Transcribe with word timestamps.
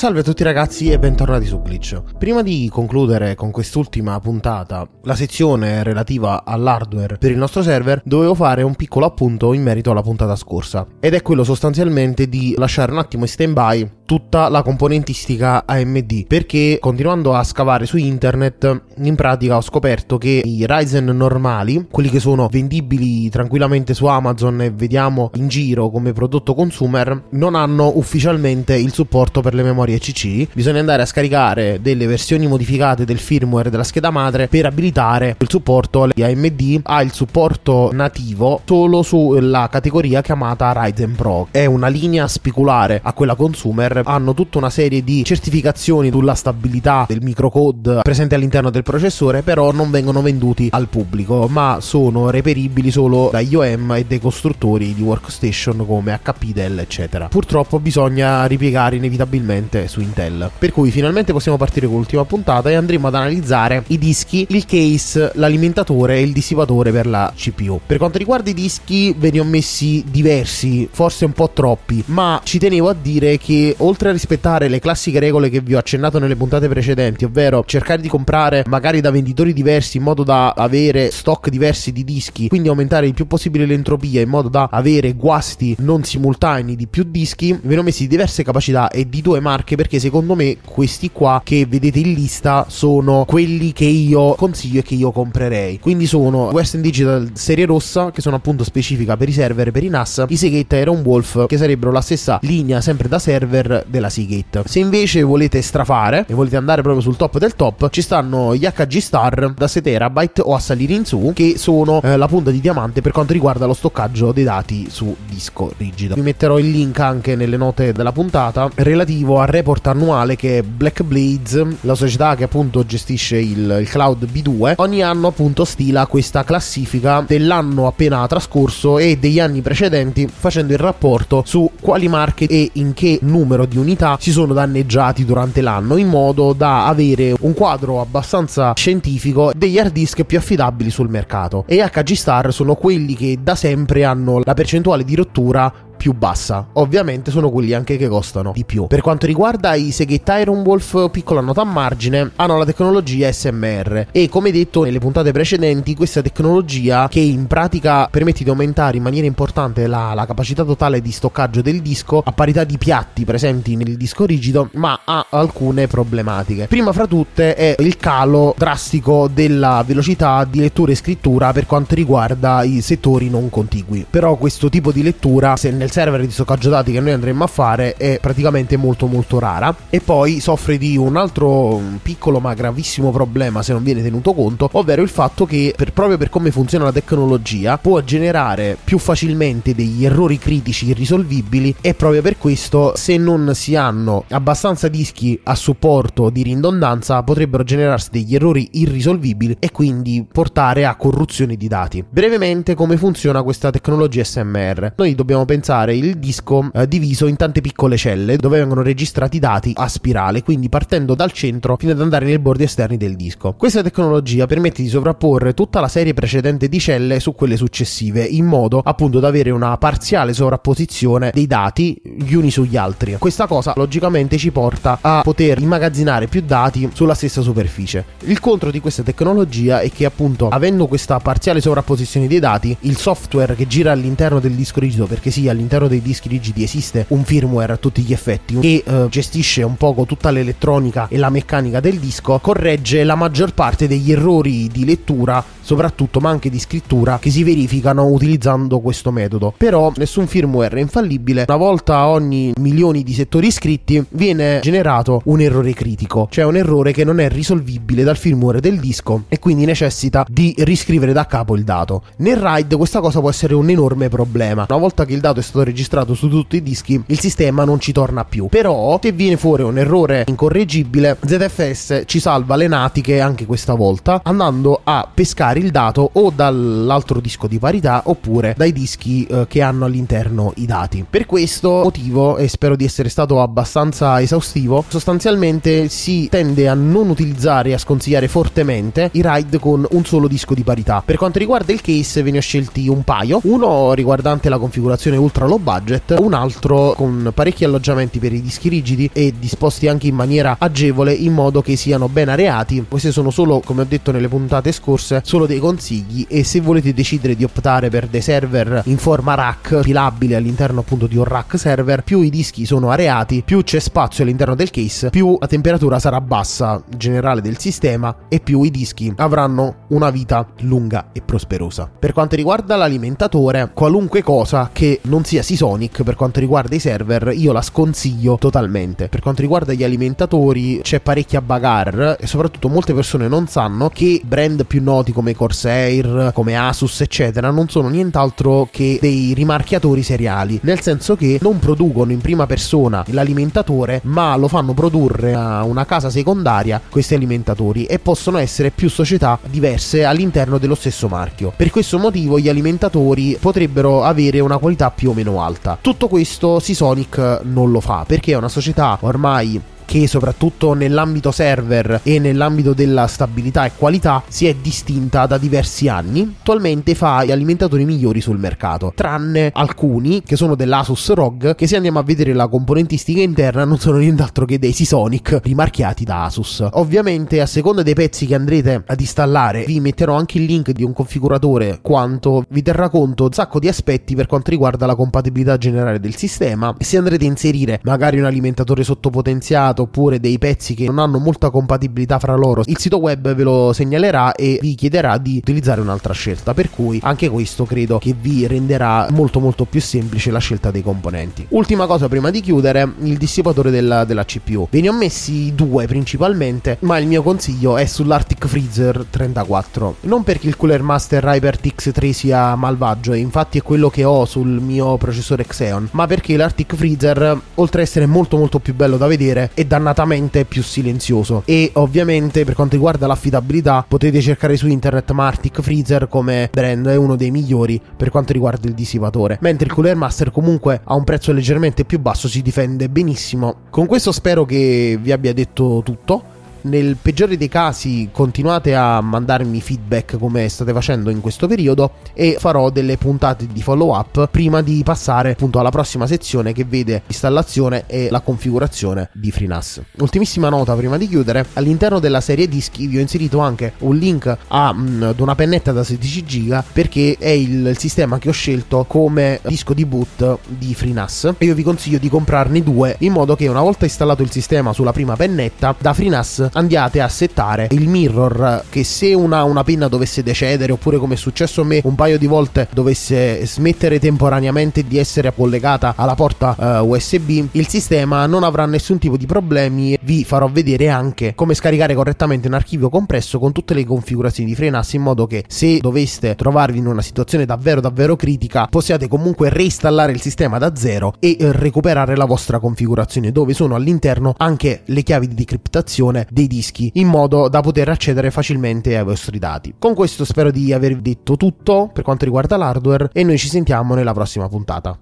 Salve 0.00 0.20
a 0.20 0.22
tutti 0.22 0.42
ragazzi 0.42 0.90
e 0.90 0.98
bentornati 0.98 1.44
su 1.44 1.60
Glitch. 1.60 2.00
Prima 2.16 2.40
di 2.40 2.70
concludere 2.72 3.34
con 3.34 3.50
quest'ultima 3.50 4.18
puntata 4.18 4.88
la 5.02 5.14
sezione 5.14 5.82
relativa 5.82 6.42
all'hardware 6.42 7.18
per 7.18 7.30
il 7.30 7.36
nostro 7.36 7.60
server, 7.60 8.00
dovevo 8.02 8.34
fare 8.34 8.62
un 8.62 8.76
piccolo 8.76 9.04
appunto 9.04 9.52
in 9.52 9.62
merito 9.62 9.90
alla 9.90 10.00
puntata 10.00 10.36
scorsa. 10.36 10.86
Ed 11.00 11.12
è 11.12 11.20
quello 11.20 11.44
sostanzialmente 11.44 12.30
di 12.30 12.54
lasciare 12.56 12.92
un 12.92 12.96
attimo 12.96 13.24
in 13.24 13.28
stand 13.28 13.52
by 13.52 13.90
tutta 14.10 14.48
la 14.48 14.62
componentistica 14.62 15.62
AMD 15.64 16.26
perché 16.26 16.78
continuando 16.80 17.32
a 17.32 17.44
scavare 17.44 17.86
su 17.86 17.96
internet 17.96 18.82
in 18.96 19.14
pratica 19.14 19.56
ho 19.56 19.60
scoperto 19.60 20.18
che 20.18 20.42
i 20.44 20.66
Ryzen 20.66 21.04
normali 21.04 21.86
quelli 21.88 22.08
che 22.08 22.18
sono 22.18 22.48
vendibili 22.50 23.28
tranquillamente 23.30 23.94
su 23.94 24.06
Amazon 24.06 24.62
e 24.62 24.70
vediamo 24.72 25.30
in 25.34 25.46
giro 25.46 25.90
come 25.90 26.12
prodotto 26.12 26.54
consumer 26.54 27.26
non 27.30 27.54
hanno 27.54 27.92
ufficialmente 27.94 28.74
il 28.74 28.92
supporto 28.92 29.42
per 29.42 29.54
le 29.54 29.62
memorie 29.62 30.00
CC 30.00 30.48
bisogna 30.52 30.80
andare 30.80 31.02
a 31.02 31.06
scaricare 31.06 31.78
delle 31.80 32.08
versioni 32.08 32.48
modificate 32.48 33.04
del 33.04 33.20
firmware 33.20 33.70
della 33.70 33.84
scheda 33.84 34.10
madre 34.10 34.48
per 34.48 34.66
abilitare 34.66 35.36
il 35.38 35.48
supporto 35.48 36.02
AMD 36.02 36.80
ha 36.82 37.00
il 37.00 37.12
supporto 37.12 37.90
nativo 37.92 38.60
solo 38.64 39.02
sulla 39.02 39.68
categoria 39.70 40.20
chiamata 40.20 40.72
Ryzen 40.72 41.14
Pro. 41.14 41.46
È 41.52 41.64
una 41.64 41.88
linea 41.88 42.26
speculare 42.26 43.00
a 43.02 43.12
quella 43.12 43.36
consumer 43.36 43.99
hanno 44.04 44.34
tutta 44.34 44.58
una 44.58 44.70
serie 44.70 45.02
di 45.02 45.24
certificazioni 45.24 46.10
sulla 46.10 46.34
stabilità 46.34 47.04
del 47.08 47.20
microcode 47.22 48.00
presente 48.02 48.34
all'interno 48.34 48.70
del 48.70 48.82
processore, 48.82 49.42
però 49.42 49.72
non 49.72 49.90
vengono 49.90 50.22
venduti 50.22 50.68
al 50.70 50.88
pubblico, 50.88 51.48
ma 51.48 51.78
sono 51.80 52.30
reperibili 52.30 52.90
solo 52.90 53.28
da 53.30 53.40
IOM 53.40 53.92
e 53.92 54.04
dei 54.04 54.20
costruttori 54.20 54.94
di 54.94 55.02
workstation 55.02 55.84
come 55.86 56.18
HP, 56.22 56.52
Dell, 56.52 56.78
eccetera. 56.78 57.28
Purtroppo 57.28 57.78
bisogna 57.78 58.44
ripiegare 58.46 58.96
inevitabilmente 58.96 59.88
su 59.88 60.00
Intel. 60.00 60.50
Per 60.58 60.72
cui 60.72 60.90
finalmente 60.90 61.32
possiamo 61.32 61.56
partire 61.56 61.86
con 61.86 61.96
l'ultima 61.96 62.24
puntata 62.24 62.70
e 62.70 62.74
andremo 62.74 63.08
ad 63.08 63.14
analizzare 63.14 63.84
i 63.88 63.98
dischi, 63.98 64.46
il 64.48 64.64
case, 64.66 65.32
l'alimentatore 65.34 66.16
e 66.16 66.22
il 66.22 66.32
dissipatore 66.32 66.92
per 66.92 67.06
la 67.06 67.32
CPU. 67.34 67.80
Per 67.84 67.98
quanto 67.98 68.18
riguarda 68.18 68.50
i 68.50 68.54
dischi, 68.54 69.14
ve 69.16 69.30
ne 69.30 69.40
ho 69.40 69.44
messi 69.44 70.04
diversi, 70.08 70.88
forse 70.90 71.24
un 71.24 71.32
po' 71.32 71.50
troppi, 71.52 72.02
ma 72.06 72.40
ci 72.44 72.58
tenevo 72.58 72.88
a 72.88 72.96
dire 73.00 73.38
che 73.38 73.74
oltre 73.78 73.89
a 73.90 74.12
rispettare 74.12 74.68
le 74.68 74.78
classiche 74.78 75.18
regole 75.18 75.50
che 75.50 75.60
vi 75.60 75.74
ho 75.74 75.78
accennato 75.78 76.18
nelle 76.18 76.36
puntate 76.36 76.68
precedenti, 76.68 77.24
ovvero 77.24 77.64
cercare 77.66 78.00
di 78.00 78.08
comprare 78.08 78.64
magari 78.66 79.00
da 79.00 79.10
venditori 79.10 79.52
diversi 79.52 79.96
in 79.96 80.02
modo 80.02 80.22
da 80.22 80.50
avere 80.50 81.10
stock 81.10 81.48
diversi 81.48 81.92
di 81.92 82.04
dischi, 82.04 82.48
quindi 82.48 82.68
aumentare 82.68 83.06
il 83.06 83.14
più 83.14 83.26
possibile 83.26 83.66
l'entropia 83.66 84.20
in 84.20 84.28
modo 84.28 84.48
da 84.48 84.68
avere 84.70 85.14
guasti 85.14 85.74
non 85.80 86.04
simultanei 86.04 86.76
di 86.76 86.86
più 86.86 87.04
dischi, 87.04 87.58
ne 87.60 87.76
ho 87.76 87.82
messi 87.82 88.06
diverse 88.06 88.42
capacità 88.42 88.90
e 88.90 89.08
di 89.08 89.20
due 89.22 89.40
marche 89.40 89.76
perché 89.76 89.98
secondo 89.98 90.34
me 90.34 90.58
questi 90.64 91.10
qua 91.10 91.40
che 91.44 91.66
vedete 91.68 91.98
in 91.98 92.12
lista 92.12 92.66
sono 92.68 93.24
quelli 93.26 93.72
che 93.72 93.84
io 93.84 94.34
consiglio 94.34 94.80
e 94.80 94.82
che 94.82 94.94
io 94.94 95.10
comprerei. 95.10 95.78
Quindi 95.80 96.06
sono 96.06 96.50
Western 96.50 96.82
Digital 96.82 97.30
serie 97.34 97.66
rossa 97.66 98.10
che 98.10 98.20
sono 98.20 98.36
appunto 98.36 98.64
specifica 98.64 99.16
per 99.16 99.28
i 99.28 99.32
server 99.32 99.70
per 99.70 99.82
i 99.82 99.88
NAS, 99.88 100.24
i 100.28 100.36
Seagate 100.36 100.76
Iron 100.76 101.02
Wolf 101.04 101.46
che 101.46 101.56
sarebbero 101.56 101.92
la 101.92 102.00
stessa 102.00 102.38
linea 102.42 102.80
sempre 102.80 103.08
da 103.08 103.18
server 103.18 103.79
della 103.86 104.08
Seagate. 104.08 104.62
Se 104.66 104.78
invece 104.78 105.22
volete 105.22 105.62
strafare 105.62 106.24
e 106.28 106.34
volete 106.34 106.56
andare 106.56 106.82
proprio 106.82 107.02
sul 107.02 107.16
top 107.16 107.38
del 107.38 107.54
top, 107.54 107.88
ci 107.90 108.02
stanno 108.02 108.54
gli 108.54 108.66
HG 108.66 108.98
Star 108.98 109.52
da 109.54 109.68
6 109.68 109.82
terabyte 109.82 110.42
o 110.44 110.54
a 110.54 110.58
salire 110.58 110.94
in 110.94 111.04
su, 111.04 111.32
che 111.34 111.54
sono 111.56 112.00
eh, 112.02 112.16
la 112.16 112.26
punta 112.26 112.50
di 112.50 112.60
diamante 112.60 113.00
per 113.00 113.12
quanto 113.12 113.32
riguarda 113.32 113.66
lo 113.66 113.74
stoccaggio 113.74 114.32
dei 114.32 114.44
dati 114.44 114.88
su 114.90 115.14
disco 115.26 115.72
rigido. 115.76 116.14
Vi 116.14 116.20
metterò 116.20 116.58
il 116.58 116.70
link 116.70 116.98
anche 117.00 117.36
nelle 117.36 117.56
note 117.56 117.92
della 117.92 118.12
puntata 118.12 118.70
relativo 118.74 119.40
al 119.40 119.46
report 119.48 119.86
annuale 119.86 120.36
che 120.36 120.62
Black 120.62 121.02
Blades, 121.02 121.64
la 121.82 121.94
società 121.94 122.34
che 122.34 122.44
appunto 122.44 122.84
gestisce 122.84 123.38
il, 123.38 123.78
il 123.80 123.88
cloud 123.88 124.24
B2, 124.24 124.74
ogni 124.76 125.02
anno 125.02 125.28
appunto 125.28 125.64
stila 125.64 126.06
questa 126.06 126.44
classifica 126.44 127.24
dell'anno 127.26 127.86
appena 127.86 128.26
trascorso 128.26 128.98
e 128.98 129.18
degli 129.18 129.40
anni 129.40 129.60
precedenti 129.60 130.28
facendo 130.32 130.72
il 130.72 130.78
rapporto 130.78 131.42
su 131.44 131.70
quali 131.80 132.08
marche 132.08 132.46
e 132.46 132.70
in 132.74 132.92
che 132.94 133.18
numero 133.22 133.59
di 133.66 133.78
unità 133.78 134.16
si 134.20 134.30
sono 134.30 134.52
danneggiati 134.52 135.24
durante 135.24 135.60
l'anno 135.60 135.96
in 135.96 136.08
modo 136.08 136.52
da 136.52 136.86
avere 136.86 137.34
un 137.40 137.54
quadro 137.54 138.00
abbastanza 138.00 138.72
scientifico 138.74 139.52
degli 139.54 139.78
hard 139.78 139.92
disk 139.92 140.24
più 140.24 140.38
affidabili 140.38 140.90
sul 140.90 141.08
mercato. 141.08 141.64
E 141.66 141.76
HG 141.76 142.12
Star 142.12 142.52
sono 142.52 142.74
quelli 142.74 143.14
che 143.14 143.38
da 143.42 143.54
sempre 143.54 144.04
hanno 144.04 144.40
la 144.44 144.54
percentuale 144.54 145.04
di 145.04 145.14
rottura 145.14 145.72
più 146.00 146.14
bassa. 146.14 146.66
Ovviamente 146.72 147.30
sono 147.30 147.50
quelli 147.50 147.74
anche 147.74 147.98
che 147.98 148.08
costano 148.08 148.52
di 148.54 148.64
più. 148.64 148.86
Per 148.86 149.02
quanto 149.02 149.26
riguarda 149.26 149.74
i 149.74 149.90
Seagate 149.90 150.40
Iron 150.40 150.60
Wolf, 150.60 151.10
piccola 151.10 151.42
nota 151.42 151.60
a 151.60 151.64
margine, 151.64 152.30
hanno 152.36 152.56
la 152.56 152.64
tecnologia 152.64 153.30
SMR 153.30 154.06
e 154.10 154.30
come 154.30 154.50
detto 154.50 154.82
nelle 154.82 154.98
puntate 154.98 155.30
precedenti, 155.30 155.94
questa 155.94 156.22
tecnologia 156.22 157.06
che 157.08 157.20
in 157.20 157.46
pratica 157.46 158.08
permette 158.10 158.44
di 158.44 158.48
aumentare 158.48 158.96
in 158.96 159.02
maniera 159.02 159.26
importante 159.26 159.86
la, 159.86 160.14
la 160.14 160.24
capacità 160.24 160.64
totale 160.64 161.02
di 161.02 161.12
stoccaggio 161.12 161.60
del 161.60 161.82
disco 161.82 162.22
a 162.24 162.32
parità 162.32 162.64
di 162.64 162.78
piatti 162.78 163.26
presenti 163.26 163.76
nel 163.76 163.98
disco 163.98 164.24
rigido, 164.24 164.70
ma 164.76 165.00
ha 165.04 165.26
alcune 165.28 165.86
problematiche. 165.86 166.66
Prima 166.66 166.94
fra 166.94 167.06
tutte 167.06 167.54
è 167.54 167.74
il 167.78 167.98
calo 167.98 168.54
drastico 168.56 169.28
della 169.30 169.84
velocità 169.86 170.46
di 170.48 170.60
lettura 170.60 170.92
e 170.92 170.94
scrittura 170.94 171.52
per 171.52 171.66
quanto 171.66 171.94
riguarda 171.94 172.62
i 172.62 172.80
settori 172.80 173.28
non 173.28 173.50
contigui. 173.50 174.06
Però 174.08 174.36
questo 174.36 174.70
tipo 174.70 174.92
di 174.92 175.02
lettura, 175.02 175.56
se 175.56 175.70
nel 175.70 175.88
server 175.90 176.24
di 176.24 176.30
stoccaggio 176.30 176.70
dati 176.70 176.92
che 176.92 177.00
noi 177.00 177.12
andremo 177.12 177.44
a 177.44 177.46
fare 177.46 177.94
è 177.94 178.18
praticamente 178.20 178.76
molto 178.76 179.06
molto 179.06 179.38
rara 179.38 179.74
e 179.90 180.00
poi 180.00 180.40
soffre 180.40 180.78
di 180.78 180.96
un 180.96 181.16
altro 181.16 181.80
piccolo 182.02 182.40
ma 182.40 182.54
gravissimo 182.54 183.10
problema 183.10 183.62
se 183.62 183.72
non 183.72 183.82
viene 183.82 184.02
tenuto 184.02 184.32
conto, 184.32 184.68
ovvero 184.72 185.02
il 185.02 185.08
fatto 185.08 185.44
che 185.44 185.74
per, 185.76 185.92
proprio 185.92 186.16
per 186.16 186.30
come 186.30 186.50
funziona 186.50 186.84
la 186.84 186.92
tecnologia 186.92 187.78
può 187.78 188.00
generare 188.00 188.76
più 188.82 188.98
facilmente 188.98 189.74
degli 189.74 190.04
errori 190.04 190.38
critici 190.38 190.86
irrisolvibili 190.86 191.74
e 191.80 191.94
proprio 191.94 192.22
per 192.22 192.38
questo 192.38 192.92
se 192.94 193.16
non 193.16 193.50
si 193.54 193.74
hanno 193.74 194.24
abbastanza 194.28 194.88
dischi 194.88 195.38
a 195.44 195.54
supporto 195.54 196.30
di 196.30 196.42
ridondanza 196.42 197.22
potrebbero 197.22 197.64
generarsi 197.64 198.10
degli 198.12 198.34
errori 198.34 198.68
irrisolvibili 198.72 199.56
e 199.58 199.70
quindi 199.70 200.26
portare 200.30 200.86
a 200.86 200.94
corruzione 200.94 201.56
di 201.56 201.68
dati. 201.68 202.04
Brevemente 202.08 202.74
come 202.74 202.96
funziona 202.96 203.42
questa 203.42 203.70
tecnologia 203.70 204.24
SMR? 204.24 204.92
Noi 204.96 205.14
dobbiamo 205.14 205.44
pensare 205.44 205.79
utilizzare 205.80 205.96
il 205.96 206.18
disco 206.18 206.70
eh, 206.72 206.86
diviso 206.86 207.26
in 207.26 207.36
tante 207.36 207.60
piccole 207.60 207.96
celle 207.96 208.36
dove 208.36 208.58
vengono 208.58 208.82
registrati 208.82 209.36
i 209.36 209.40
dati 209.40 209.72
a 209.74 209.88
spirale, 209.88 210.42
quindi 210.42 210.68
partendo 210.68 211.14
dal 211.14 211.32
centro 211.32 211.76
fino 211.76 211.92
ad 211.92 212.00
andare 212.00 212.26
nei 212.26 212.38
bordi 212.38 212.64
esterni 212.64 212.96
del 212.96 213.16
disco. 213.16 213.54
Questa 213.54 213.82
tecnologia 213.82 214.46
permette 214.46 214.82
di 214.82 214.88
sovrapporre 214.88 215.54
tutta 215.54 215.80
la 215.80 215.88
serie 215.88 216.14
precedente 216.14 216.68
di 216.68 216.78
celle 216.78 217.20
su 217.20 217.34
quelle 217.34 217.56
successive, 217.56 218.22
in 218.22 218.44
modo 218.44 218.80
appunto 218.82 219.20
da 219.20 219.28
avere 219.28 219.50
una 219.50 219.76
parziale 219.78 220.32
sovrapposizione 220.32 221.30
dei 221.32 221.46
dati 221.46 222.00
gli 222.02 222.34
uni 222.34 222.50
sugli 222.50 222.76
altri. 222.76 223.16
Questa 223.18 223.46
cosa 223.46 223.72
logicamente 223.76 224.36
ci 224.36 224.50
porta 224.50 224.98
a 225.00 225.22
poter 225.22 225.60
immagazzinare 225.60 226.26
più 226.26 226.42
dati 226.42 226.88
sulla 226.92 227.14
stessa 227.14 227.42
superficie. 227.42 228.04
Il 228.24 228.40
contro 228.40 228.70
di 228.70 228.80
questa 228.80 229.02
tecnologia 229.02 229.80
è 229.80 229.90
che 229.90 230.04
appunto 230.04 230.48
avendo 230.48 230.86
questa 230.86 231.18
parziale 231.18 231.60
sovrapposizione 231.60 232.26
dei 232.26 232.38
dati, 232.38 232.76
il 232.80 232.96
software 232.96 233.54
che 233.54 233.66
gira 233.66 233.92
all'interno 233.92 234.40
del 234.40 234.52
disco 234.52 234.80
rigido, 234.80 235.06
perché 235.06 235.30
sì, 235.30 235.48
all'interno 235.48 235.69
all'interno 235.70 235.88
dei 235.88 236.02
dischi 236.02 236.28
rigidi 236.28 236.64
esiste 236.64 237.04
un 237.08 237.24
firmware 237.24 237.72
a 237.72 237.76
tutti 237.76 238.02
gli 238.02 238.12
effetti 238.12 238.58
che 238.58 238.82
eh, 238.84 239.06
gestisce 239.08 239.62
un 239.62 239.76
poco 239.76 240.04
tutta 240.04 240.30
l'elettronica 240.30 241.06
e 241.08 241.16
la 241.16 241.30
meccanica 241.30 241.78
del 241.78 241.98
disco, 241.98 242.38
corregge 242.40 243.04
la 243.04 243.14
maggior 243.14 243.54
parte 243.54 243.86
degli 243.86 244.10
errori 244.10 244.66
di 244.66 244.84
lettura 244.84 245.42
soprattutto 245.70 246.18
ma 246.18 246.30
anche 246.30 246.50
di 246.50 246.58
scrittura 246.58 247.18
che 247.20 247.30
si 247.30 247.44
verificano 247.44 248.06
utilizzando 248.06 248.80
questo 248.80 249.12
metodo. 249.12 249.54
Però 249.56 249.92
nessun 249.98 250.26
firmware 250.26 250.78
è 250.78 250.80
infallibile, 250.80 251.44
una 251.46 251.56
volta 251.56 252.08
ogni 252.08 252.52
milioni 252.58 253.04
di 253.04 253.12
settori 253.12 253.46
iscritti 253.46 254.04
viene 254.08 254.58
generato 254.62 255.20
un 255.26 255.40
errore 255.40 255.72
critico, 255.72 256.26
cioè 256.28 256.44
un 256.44 256.56
errore 256.56 256.90
che 256.92 257.04
non 257.04 257.20
è 257.20 257.28
risolvibile 257.28 258.02
dal 258.02 258.16
firmware 258.16 258.58
del 258.58 258.80
disco 258.80 259.24
e 259.28 259.38
quindi 259.38 259.64
necessita 259.64 260.26
di 260.28 260.52
riscrivere 260.58 261.12
da 261.12 261.26
capo 261.26 261.54
il 261.54 261.62
dato. 261.62 262.02
Nel 262.16 262.36
RAID 262.36 262.76
questa 262.76 262.98
cosa 262.98 263.20
può 263.20 263.30
essere 263.30 263.54
un 263.54 263.70
enorme 263.70 264.08
problema. 264.08 264.66
Una 264.68 264.78
volta 264.78 265.04
che 265.04 265.14
il 265.14 265.20
dato 265.20 265.38
è 265.38 265.42
stato 265.42 265.62
registrato 265.62 266.14
su 266.14 266.28
tutti 266.28 266.56
i 266.56 266.64
dischi, 266.64 267.00
il 267.06 267.20
sistema 267.20 267.62
non 267.62 267.78
ci 267.78 267.92
torna 267.92 268.24
più. 268.24 268.48
Però 268.48 268.98
se 269.00 269.12
viene 269.12 269.36
fuori 269.36 269.62
un 269.62 269.78
errore 269.78 270.24
incorreggibile, 270.26 271.16
ZFS 271.24 272.02
ci 272.06 272.18
salva 272.18 272.56
le 272.56 272.66
natiche 272.66 273.20
anche 273.20 273.46
questa 273.46 273.74
volta 273.74 274.20
andando 274.24 274.80
a 274.82 275.06
pescare 275.12 275.59
scaricare 275.60 275.66
il 275.66 275.70
dato 275.70 276.10
o 276.12 276.32
dall'altro 276.34 277.20
disco 277.20 277.46
di 277.46 277.58
parità 277.58 278.02
oppure 278.06 278.54
dai 278.56 278.72
dischi 278.72 279.26
eh, 279.26 279.46
che 279.46 279.62
hanno 279.62 279.84
all'interno 279.84 280.52
i 280.56 280.66
dati. 280.66 281.04
Per 281.08 281.26
questo 281.26 281.82
motivo, 281.84 282.38
e 282.38 282.48
spero 282.48 282.76
di 282.76 282.84
essere 282.84 283.08
stato 283.08 283.40
abbastanza 283.40 284.20
esaustivo, 284.20 284.84
sostanzialmente 284.88 285.88
si 285.88 286.28
tende 286.28 286.68
a 286.68 286.74
non 286.74 287.10
utilizzare 287.10 287.70
e 287.70 287.74
a 287.74 287.78
sconsigliare 287.78 288.28
fortemente 288.28 289.10
i 289.12 289.20
RAID 289.20 289.58
con 289.58 289.86
un 289.90 290.04
solo 290.04 290.26
disco 290.26 290.54
di 290.54 290.62
parità. 290.62 291.02
Per 291.04 291.16
quanto 291.16 291.38
riguarda 291.38 291.72
il 291.72 291.80
case 291.80 292.22
ve 292.22 292.30
ne 292.30 292.38
ho 292.38 292.42
scelti 292.42 292.88
un 292.88 293.04
paio, 293.04 293.40
uno 293.44 293.92
riguardante 293.92 294.48
la 294.48 294.58
configurazione 294.58 295.16
ultra 295.16 295.46
low 295.46 295.58
budget, 295.58 296.16
un 296.18 296.32
altro 296.32 296.94
con 296.96 297.30
parecchi 297.34 297.64
alloggiamenti 297.64 298.18
per 298.18 298.32
i 298.32 298.40
dischi 298.40 298.68
rigidi 298.68 299.10
e 299.12 299.34
disposti 299.38 299.88
anche 299.88 300.06
in 300.06 300.14
maniera 300.14 300.56
agevole 300.58 301.12
in 301.12 301.32
modo 301.32 301.60
che 301.60 301.76
siano 301.76 302.08
ben 302.08 302.28
areati. 302.28 302.84
Queste 302.88 303.12
sono 303.12 303.30
solo, 303.30 303.60
come 303.60 303.82
ho 303.82 303.86
detto 303.86 304.10
nelle 304.10 304.28
puntate 304.28 304.72
scorse, 304.72 305.22
solo 305.24 305.46
dei 305.50 305.58
consigli 305.58 306.24
e 306.28 306.44
se 306.44 306.60
volete 306.60 306.94
decidere 306.94 307.34
di 307.34 307.44
optare 307.44 307.88
per 307.88 308.06
dei 308.06 308.20
server 308.20 308.82
in 308.86 308.98
forma 308.98 309.34
rack 309.34 309.80
pilabile 309.80 310.36
all'interno 310.36 310.80
appunto 310.80 311.06
di 311.06 311.16
un 311.16 311.24
rack 311.24 311.58
server, 311.58 312.02
più 312.02 312.20
i 312.20 312.30
dischi 312.30 312.64
sono 312.64 312.90
areati, 312.90 313.42
più 313.44 313.62
c'è 313.62 313.80
spazio 313.80 314.22
all'interno 314.22 314.54
del 314.54 314.70
case, 314.70 315.10
più 315.10 315.36
la 315.40 315.46
temperatura 315.46 315.98
sarà 315.98 316.20
bassa 316.20 316.82
generale 316.96 317.40
del 317.40 317.58
sistema 317.58 318.14
e 318.28 318.40
più 318.40 318.62
i 318.62 318.70
dischi 318.70 319.12
avranno 319.16 319.86
una 319.88 320.10
vita 320.10 320.46
lunga 320.60 321.08
e 321.12 321.20
prosperosa. 321.20 321.90
Per 321.98 322.12
quanto 322.12 322.36
riguarda 322.36 322.76
l'alimentatore, 322.76 323.70
qualunque 323.74 324.22
cosa 324.22 324.70
che 324.72 325.00
non 325.02 325.24
sia 325.24 325.42
Seasonic 325.42 326.02
per 326.02 326.14
quanto 326.14 326.40
riguarda 326.40 326.74
i 326.76 326.78
server, 326.78 327.32
io 327.34 327.52
la 327.52 327.62
sconsiglio 327.62 328.36
totalmente. 328.38 329.08
Per 329.08 329.20
quanto 329.20 329.42
riguarda 329.42 329.72
gli 329.72 329.84
alimentatori, 329.84 330.80
c'è 330.82 331.00
parecchia 331.00 331.40
bagarre 331.40 332.16
e 332.18 332.26
soprattutto 332.26 332.68
molte 332.68 332.94
persone 332.94 333.26
non 333.26 333.48
sanno 333.48 333.88
che 333.88 334.20
brand 334.24 334.64
più 334.64 334.82
noti 334.82 335.12
come 335.12 335.29
Corsair, 335.34 336.30
come 336.34 336.56
Asus, 336.56 337.00
eccetera, 337.00 337.50
non 337.50 337.68
sono 337.68 337.88
nient'altro 337.88 338.68
che 338.70 338.98
dei 339.00 339.32
rimarchiatori 339.34 340.02
seriali, 340.02 340.58
nel 340.62 340.80
senso 340.80 341.16
che 341.16 341.38
non 341.42 341.58
producono 341.58 342.12
in 342.12 342.20
prima 342.20 342.46
persona 342.46 343.04
l'alimentatore, 343.08 344.00
ma 344.04 344.36
lo 344.36 344.48
fanno 344.48 344.74
produrre 344.74 345.34
a 345.34 345.64
una 345.64 345.84
casa 345.84 346.10
secondaria 346.10 346.80
questi 346.88 347.14
alimentatori 347.14 347.84
e 347.84 347.98
possono 347.98 348.38
essere 348.38 348.70
più 348.70 348.88
società 348.88 349.38
diverse 349.48 350.04
all'interno 350.04 350.58
dello 350.58 350.74
stesso 350.74 351.08
marchio. 351.08 351.52
Per 351.54 351.70
questo 351.70 351.98
motivo 351.98 352.38
gli 352.38 352.48
alimentatori 352.48 353.36
potrebbero 353.40 354.02
avere 354.02 354.40
una 354.40 354.58
qualità 354.58 354.90
più 354.90 355.10
o 355.10 355.14
meno 355.14 355.42
alta. 355.42 355.78
Tutto 355.80 356.08
questo 356.08 356.58
Seasonic 356.60 357.40
non 357.44 357.70
lo 357.70 357.80
fa 357.80 358.04
perché 358.06 358.32
è 358.32 358.36
una 358.36 358.48
società 358.48 358.98
ormai 359.00 359.60
che 359.90 360.06
soprattutto 360.06 360.72
nell'ambito 360.74 361.32
server 361.32 361.98
e 362.04 362.20
nell'ambito 362.20 362.74
della 362.74 363.08
stabilità 363.08 363.64
e 363.64 363.72
qualità 363.76 364.22
si 364.28 364.46
è 364.46 364.54
distinta 364.54 365.26
da 365.26 365.36
diversi 365.36 365.88
anni. 365.88 366.36
Attualmente 366.38 366.94
fa 366.94 367.24
gli 367.24 367.32
alimentatori 367.32 367.84
migliori 367.84 368.20
sul 368.20 368.38
mercato, 368.38 368.92
tranne 368.94 369.50
alcuni 369.52 370.22
che 370.22 370.36
sono 370.36 370.54
dell'Asus 370.54 371.10
ROG 371.10 371.56
che 371.56 371.66
se 371.66 371.74
andiamo 371.74 371.98
a 371.98 372.04
vedere 372.04 372.32
la 372.34 372.46
componentistica 372.46 373.20
interna 373.20 373.64
non 373.64 373.80
sono 373.80 373.96
nient'altro 373.96 374.44
che 374.44 374.60
dei 374.60 374.72
Seasonic 374.72 375.40
rimarchiati 375.42 376.04
da 376.04 376.22
Asus. 376.22 376.64
Ovviamente 376.74 377.40
a 377.40 377.46
seconda 377.46 377.82
dei 377.82 377.94
pezzi 377.94 378.26
che 378.26 378.36
andrete 378.36 378.84
ad 378.86 379.00
installare 379.00 379.64
vi 379.64 379.80
metterò 379.80 380.14
anche 380.14 380.38
il 380.38 380.44
link 380.44 380.70
di 380.70 380.84
un 380.84 380.92
configuratore 380.92 381.80
quanto 381.82 382.44
vi 382.50 382.62
terrà 382.62 382.88
conto 382.90 383.24
un 383.24 383.32
sacco 383.32 383.58
di 383.58 383.66
aspetti 383.66 384.14
per 384.14 384.26
quanto 384.26 384.50
riguarda 384.52 384.86
la 384.86 384.94
compatibilità 384.94 385.58
generale 385.58 385.98
del 385.98 386.14
sistema. 386.14 386.76
Se 386.78 386.96
andrete 386.96 387.24
a 387.24 387.28
inserire 387.28 387.80
magari 387.82 388.20
un 388.20 388.26
alimentatore 388.26 388.84
sottopotenziato 388.84 389.78
oppure 389.80 390.20
dei 390.20 390.38
pezzi 390.38 390.74
che 390.74 390.86
non 390.86 390.98
hanno 390.98 391.18
molta 391.18 391.50
compatibilità 391.50 392.18
fra 392.18 392.34
loro, 392.34 392.62
il 392.66 392.78
sito 392.78 392.98
web 392.98 393.34
ve 393.34 393.42
lo 393.42 393.72
segnalerà 393.72 394.34
e 394.34 394.58
vi 394.60 394.74
chiederà 394.74 395.18
di 395.18 395.38
utilizzare 395.38 395.80
un'altra 395.80 396.12
scelta. 396.12 396.54
Per 396.54 396.70
cui 396.70 397.00
anche 397.02 397.28
questo 397.28 397.64
credo 397.64 397.98
che 397.98 398.14
vi 398.18 398.46
renderà 398.46 399.08
molto 399.10 399.40
molto 399.40 399.64
più 399.64 399.80
semplice 399.80 400.30
la 400.30 400.38
scelta 400.38 400.70
dei 400.70 400.82
componenti. 400.82 401.46
Ultima 401.50 401.86
cosa 401.86 402.08
prima 402.08 402.30
di 402.30 402.40
chiudere, 402.40 402.92
il 403.02 403.16
dissipatore 403.16 403.70
della, 403.70 404.04
della 404.04 404.24
CPU. 404.24 404.68
Ve 404.70 404.80
ne 404.80 404.88
ho 404.88 404.92
messi 404.92 405.54
due 405.54 405.86
principalmente, 405.86 406.76
ma 406.80 406.98
il 406.98 407.06
mio 407.06 407.22
consiglio 407.22 407.76
è 407.76 407.86
sull'Arctic 407.86 408.46
Freezer 408.46 409.06
34. 409.08 409.96
Non 410.02 410.22
perché 410.22 410.48
il 410.48 410.56
Cooler 410.56 410.82
Master 410.82 411.24
HyperTX 411.24 411.92
3 411.92 412.12
sia 412.12 412.54
malvagio, 412.54 413.12
infatti 413.14 413.58
è 413.58 413.62
quello 413.62 413.90
che 413.90 414.04
ho 414.04 414.24
sul 414.24 414.60
mio 414.60 414.96
processore 414.96 415.44
Xeon, 415.44 415.88
ma 415.92 416.06
perché 416.06 416.36
l'Arctic 416.36 416.74
Freezer, 416.74 417.40
oltre 417.54 417.82
ad 417.82 417.86
essere 417.86 418.06
molto 418.06 418.36
molto 418.36 418.58
più 418.58 418.74
bello 418.74 418.96
da 418.96 419.06
vedere, 419.06 419.50
è 419.54 419.64
dannatamente 419.70 420.46
più 420.46 420.64
silenzioso. 420.64 421.44
E 421.44 421.70
ovviamente 421.74 422.44
per 422.44 422.54
quanto 422.54 422.74
riguarda 422.74 423.06
l'affidabilità 423.06 423.84
potete 423.86 424.20
cercare 424.20 424.56
su 424.56 424.66
internet 424.66 425.12
Martic 425.12 425.60
Freezer 425.60 426.08
come 426.08 426.48
brand, 426.52 426.88
è 426.88 426.96
uno 426.96 427.14
dei 427.14 427.30
migliori 427.30 427.80
per 427.96 428.10
quanto 428.10 428.32
riguarda 428.32 428.66
il 428.66 428.74
dissipatore. 428.74 429.38
Mentre 429.42 429.68
il 429.68 429.72
Cooler 429.72 429.94
Master 429.94 430.32
comunque 430.32 430.80
a 430.82 430.96
un 430.96 431.04
prezzo 431.04 431.30
leggermente 431.32 431.84
più 431.84 432.00
basso 432.00 432.26
si 432.26 432.42
difende 432.42 432.88
benissimo. 432.88 433.58
Con 433.70 433.86
questo 433.86 434.10
spero 434.10 434.44
che 434.44 434.98
vi 435.00 435.12
abbia 435.12 435.32
detto 435.32 435.82
tutto. 435.84 436.29
Nel 436.62 436.96
peggiore 437.00 437.38
dei 437.38 437.48
casi 437.48 438.10
continuate 438.12 438.74
a 438.74 439.00
mandarmi 439.00 439.62
feedback 439.62 440.18
come 440.18 440.46
state 440.48 440.72
facendo 440.74 441.08
in 441.08 441.20
questo 441.22 441.46
periodo 441.46 441.92
e 442.12 442.36
farò 442.38 442.68
delle 442.68 442.98
puntate 442.98 443.46
di 443.46 443.62
follow 443.62 443.96
up 443.96 444.28
prima 444.28 444.60
di 444.60 444.82
passare 444.84 445.30
appunto 445.30 445.58
alla 445.58 445.70
prossima 445.70 446.06
sezione 446.06 446.52
che 446.52 446.64
vede 446.64 447.02
l'installazione 447.06 447.84
e 447.86 448.08
la 448.10 448.20
configurazione 448.20 449.08
di 449.14 449.30
FreeNAS. 449.30 449.80
Ultimissima 450.00 450.50
nota 450.50 450.74
prima 450.74 450.98
di 450.98 451.08
chiudere, 451.08 451.46
all'interno 451.54 451.98
della 451.98 452.20
serie 452.20 452.46
dischi 452.46 452.86
vi 452.86 452.98
ho 452.98 453.00
inserito 453.00 453.38
anche 453.38 453.72
un 453.78 453.96
link 453.96 454.36
ad 454.48 455.18
una 455.18 455.34
pennetta 455.34 455.72
da 455.72 455.82
16 455.82 456.24
GB 456.24 456.62
perché 456.74 457.16
è 457.18 457.30
il 457.30 457.74
sistema 457.78 458.18
che 458.18 458.28
ho 458.28 458.32
scelto 458.32 458.84
come 458.86 459.40
disco 459.46 459.72
di 459.72 459.86
boot 459.86 460.38
di 460.46 460.74
FreeNAS 460.74 461.34
e 461.38 461.44
io 461.46 461.54
vi 461.54 461.62
consiglio 461.62 461.98
di 461.98 462.10
comprarne 462.10 462.62
due 462.62 462.96
in 462.98 463.12
modo 463.12 463.34
che 463.34 463.48
una 463.48 463.62
volta 463.62 463.86
installato 463.86 464.22
il 464.22 464.30
sistema 464.30 464.74
sulla 464.74 464.92
prima 464.92 465.16
pennetta 465.16 465.74
da 465.78 465.94
FreeNAS 465.94 466.48
andiate 466.52 467.00
a 467.00 467.08
settare 467.08 467.68
il 467.70 467.88
mirror 467.88 468.64
che 468.68 468.84
se 468.84 469.14
una, 469.14 469.44
una 469.44 469.64
penna 469.64 469.88
dovesse 469.88 470.22
decedere 470.22 470.72
oppure 470.72 470.98
come 470.98 471.14
è 471.14 471.16
successo 471.16 471.62
a 471.62 471.64
me 471.64 471.80
un 471.84 471.94
paio 471.94 472.18
di 472.18 472.26
volte 472.26 472.68
dovesse 472.72 473.44
smettere 473.46 473.98
temporaneamente 473.98 474.84
di 474.84 474.98
essere 474.98 475.32
collegata 475.34 475.94
alla 475.96 476.14
porta 476.14 476.80
uh, 476.80 476.88
USB 476.88 477.46
il 477.52 477.66
sistema 477.68 478.26
non 478.26 478.42
avrà 478.42 478.66
nessun 478.66 478.98
tipo 478.98 479.16
di 479.16 479.26
problemi 479.26 479.98
vi 480.02 480.24
farò 480.24 480.48
vedere 480.48 480.88
anche 480.88 481.34
come 481.34 481.54
scaricare 481.54 481.94
correttamente 481.94 482.48
un 482.48 482.54
archivio 482.54 482.88
compresso 482.88 483.38
con 483.38 483.52
tutte 483.52 483.74
le 483.74 483.84
configurazioni 483.84 484.48
di 484.48 484.56
FreeNAS 484.56 484.92
in 484.94 485.02
modo 485.02 485.26
che 485.26 485.44
se 485.48 485.78
doveste 485.78 486.34
trovarvi 486.34 486.78
in 486.78 486.86
una 486.86 487.02
situazione 487.02 487.46
davvero 487.46 487.80
davvero 487.80 488.16
critica 488.16 488.66
possiate 488.66 489.08
comunque 489.08 489.48
reinstallare 489.48 490.12
il 490.12 490.20
sistema 490.20 490.58
da 490.58 490.74
zero 490.74 491.14
e 491.18 491.36
recuperare 491.40 492.16
la 492.16 492.24
vostra 492.24 492.58
configurazione 492.58 493.32
dove 493.32 493.54
sono 493.54 493.74
all'interno 493.74 494.34
anche 494.36 494.82
le 494.84 495.02
chiavi 495.02 495.28
di 495.28 495.34
decriptazione 495.34 496.26
dei 496.40 496.46
dischi 496.46 496.90
in 496.94 497.06
modo 497.06 497.48
da 497.48 497.60
poter 497.60 497.88
accedere 497.88 498.30
facilmente 498.30 498.96
ai 498.96 499.04
vostri 499.04 499.38
dati. 499.38 499.74
Con 499.78 499.94
questo 499.94 500.24
spero 500.24 500.50
di 500.50 500.72
avervi 500.72 501.02
detto 501.02 501.36
tutto 501.36 501.90
per 501.92 502.02
quanto 502.02 502.24
riguarda 502.24 502.56
l'hardware 502.56 503.10
e 503.12 503.22
noi 503.22 503.36
ci 503.38 503.48
sentiamo 503.48 503.94
nella 503.94 504.14
prossima 504.14 504.48
puntata. 504.48 504.98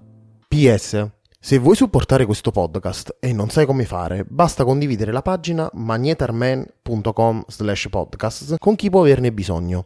PS 0.47 1.07
se 1.41 1.57
vuoi 1.57 1.77
supportare 1.77 2.25
questo 2.25 2.51
podcast 2.51 3.15
e 3.17 3.31
non 3.31 3.49
sai 3.49 3.65
come 3.65 3.85
fare, 3.85 4.25
basta 4.27 4.65
condividere 4.65 5.13
la 5.13 5.21
pagina 5.21 5.69
magnetarman.com 5.71 7.43
slash 7.47 7.87
podcast 7.89 8.57
con 8.57 8.75
chi 8.75 8.89
può 8.89 8.99
averne 8.99 9.31
bisogno. 9.31 9.85